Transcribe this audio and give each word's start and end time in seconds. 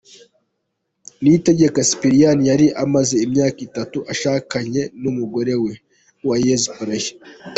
Niyitegeka 1.21 1.79
Sipiriyani 1.89 2.43
yari 2.51 2.67
amaze 2.83 3.15
imyaka 3.25 3.59
itatu 3.67 3.97
ashakanye 4.13 4.81
n’umugore 5.01 5.53
we, 5.63 5.73
Uwayezu 6.23 6.67
Pelagie. 6.77 7.15